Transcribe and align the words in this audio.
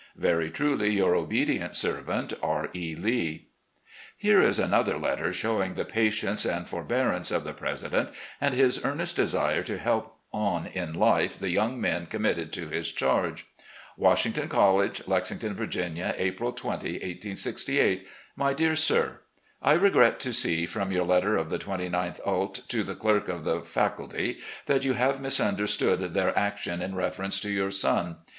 "Very 0.15 0.49
truly 0.49 0.93
your 0.95 1.13
obedient 1.13 1.75
servant, 1.75 2.33
R. 2.41 2.71
E. 2.73 2.95
Lee." 2.95 3.49
Here 4.17 4.41
is 4.41 4.57
another 4.57 4.97
letter 4.97 5.31
showing 5.31 5.75
the 5.75 5.85
patience 5.85 6.43
and 6.43 6.67
for 6.67 6.81
bearance 6.83 7.29
of 7.29 7.43
the 7.43 7.53
president 7.53 8.09
and 8.41 8.55
his 8.55 8.83
earnest 8.83 9.15
desire 9.15 9.61
to 9.61 9.77
help 9.77 10.17
on 10.33 10.65
in 10.65 10.93
life 10.93 11.37
the 11.37 11.51
young 11.51 11.79
men 11.79 12.07
committed 12.07 12.51
to 12.53 12.67
his 12.67 12.91
chaige: 12.91 13.43
"Washington 13.95 14.47
College, 14.49 15.07
"Lexington, 15.07 15.53
Virginia, 15.53 16.15
April 16.17 16.51
20, 16.51 16.93
1868." 16.93 18.07
My 18.35 18.55
Dear 18.55 18.75
Sir: 18.75 19.19
I 19.61 19.73
regret 19.73 20.19
to 20.21 20.33
see, 20.33 20.65
from 20.65 20.91
your 20.91 21.05
letter 21.05 21.37
of 21.37 21.51
the 21.51 21.59
29th 21.59 22.19
ult., 22.25 22.55
to 22.69 22.81
the 22.81 22.95
clerk 22.95 23.29
of 23.29 23.43
the 23.43 23.61
faculty, 23.61 24.39
that 24.65 24.83
you 24.83 24.93
have 24.93 25.21
mis 25.21 25.39
understood 25.39 26.15
their 26.15 26.35
action 26.35 26.81
in 26.81 26.95
reference 26.95 27.39
to 27.41 27.51
your 27.51 27.69
son. 27.69 28.15